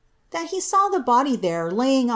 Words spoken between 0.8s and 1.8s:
the body there,